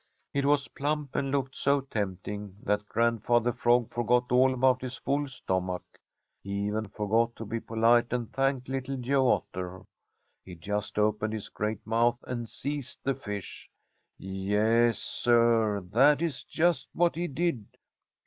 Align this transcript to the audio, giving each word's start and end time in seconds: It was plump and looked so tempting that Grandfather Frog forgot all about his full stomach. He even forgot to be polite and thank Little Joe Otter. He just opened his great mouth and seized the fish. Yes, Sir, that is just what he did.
It 0.33 0.45
was 0.45 0.67
plump 0.69 1.15
and 1.15 1.29
looked 1.29 1.55
so 1.55 1.81
tempting 1.81 2.55
that 2.63 2.89
Grandfather 2.89 3.53
Frog 3.53 3.91
forgot 3.91 4.31
all 4.31 4.51
about 4.51 4.81
his 4.81 4.97
full 4.97 5.27
stomach. 5.27 5.83
He 6.41 6.65
even 6.65 6.87
forgot 6.87 7.35
to 7.35 7.45
be 7.45 7.59
polite 7.59 8.11
and 8.11 8.33
thank 8.33 8.67
Little 8.67 8.97
Joe 8.97 9.27
Otter. 9.29 9.83
He 10.43 10.55
just 10.55 10.97
opened 10.97 11.33
his 11.33 11.49
great 11.49 11.85
mouth 11.85 12.17
and 12.25 12.49
seized 12.49 13.03
the 13.03 13.13
fish. 13.13 13.69
Yes, 14.17 14.97
Sir, 14.97 15.81
that 15.91 16.23
is 16.23 16.43
just 16.45 16.89
what 16.93 17.13
he 17.13 17.27
did. 17.27 17.67